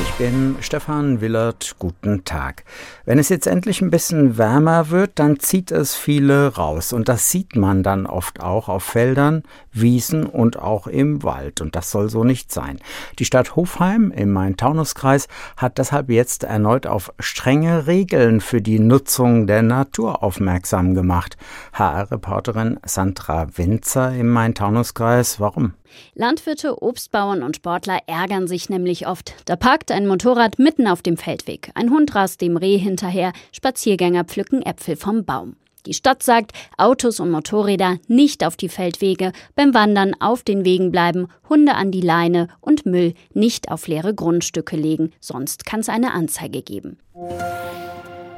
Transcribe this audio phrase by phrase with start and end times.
[0.00, 1.76] Ich bin Stefan Willert.
[1.78, 2.64] Guten Tag.
[3.04, 6.94] Wenn es jetzt endlich ein bisschen wärmer wird, dann zieht es viele raus.
[6.94, 11.60] Und das sieht man dann oft auch auf Feldern, Wiesen und auch im Wald.
[11.60, 12.78] Und das soll so nicht sein.
[13.18, 19.46] Die Stadt Hofheim im Main-Taunus-Kreis hat deshalb jetzt erneut auf strenge Regeln für die Nutzung
[19.46, 21.36] der Natur aufmerksam gemacht.
[21.74, 25.38] HR-Reporterin Sandra Winzer im Main-Taunus-Kreis.
[25.38, 25.74] Warum?
[26.14, 29.34] Landwirte, Obstbauern und Sportler ärgern sich nämlich oft.
[29.44, 31.72] Da parkt ein Motorrad mitten auf dem Feldweg.
[31.74, 33.32] Ein Hund rast dem Reh hinterher.
[33.50, 35.56] Spaziergänger pflücken Äpfel vom Baum.
[35.86, 40.92] Die Stadt sagt, Autos und Motorräder nicht auf die Feldwege, beim Wandern auf den Wegen
[40.92, 45.88] bleiben, Hunde an die Leine und Müll nicht auf leere Grundstücke legen, sonst kann es
[45.88, 46.98] eine Anzeige geben.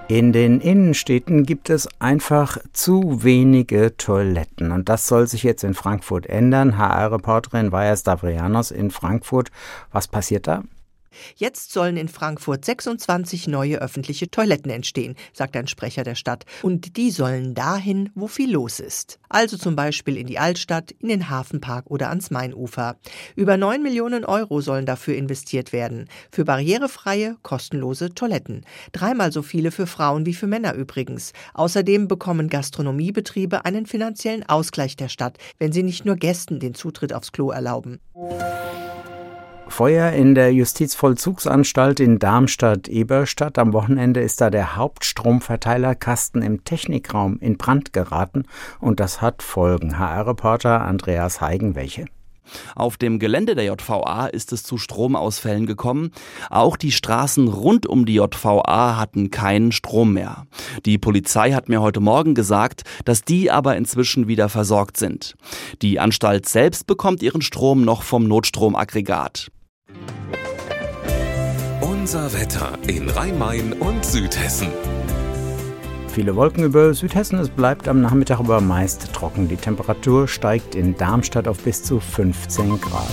[0.08, 4.72] In den Innenstädten gibt es einfach zu wenige Toiletten.
[4.72, 6.78] Und das soll sich jetzt in Frankfurt ändern.
[6.78, 9.50] HR-Reporterin Vaja Stavrianos in Frankfurt.
[9.92, 10.62] Was passiert da?
[11.36, 16.44] Jetzt sollen in Frankfurt 26 neue öffentliche Toiletten entstehen, sagt ein Sprecher der Stadt.
[16.62, 19.18] Und die sollen dahin, wo viel los ist.
[19.28, 22.96] Also zum Beispiel in die Altstadt, in den Hafenpark oder ans Mainufer.
[23.36, 26.08] Über 9 Millionen Euro sollen dafür investiert werden.
[26.30, 28.64] Für barrierefreie, kostenlose Toiletten.
[28.92, 31.32] Dreimal so viele für Frauen wie für Männer übrigens.
[31.54, 37.12] Außerdem bekommen Gastronomiebetriebe einen finanziellen Ausgleich der Stadt, wenn sie nicht nur Gästen den Zutritt
[37.12, 38.00] aufs Klo erlauben.
[39.74, 43.58] Feuer in der Justizvollzugsanstalt in Darmstadt-Eberstadt.
[43.58, 48.44] Am Wochenende ist da der Hauptstromverteilerkasten im Technikraum in Brand geraten
[48.78, 49.98] und das hat Folgen.
[49.98, 52.04] HR-Reporter Andreas Heigen, welche?
[52.76, 56.12] Auf dem Gelände der JVA ist es zu Stromausfällen gekommen.
[56.50, 60.46] Auch die Straßen rund um die JVA hatten keinen Strom mehr.
[60.86, 65.34] Die Polizei hat mir heute Morgen gesagt, dass die aber inzwischen wieder versorgt sind.
[65.82, 69.50] Die Anstalt selbst bekommt ihren Strom noch vom Notstromaggregat.
[72.04, 74.68] Unser Wetter in Rhein-Main und Südhessen.
[76.08, 77.38] Viele Wolken über Südhessen.
[77.38, 79.48] Es bleibt am Nachmittag aber meist trocken.
[79.48, 83.08] Die Temperatur steigt in Darmstadt auf bis zu 15 Grad.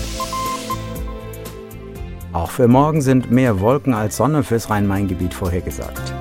[2.34, 6.14] Auch für morgen sind mehr Wolken als Sonne fürs Rhein-Main-Gebiet vorhergesagt.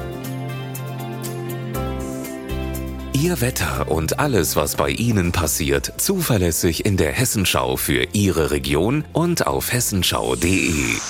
[3.15, 9.05] Ihr Wetter und alles, was bei Ihnen passiert, zuverlässig in der Hessenschau für Ihre Region
[9.13, 11.01] und auf hessenschau.de.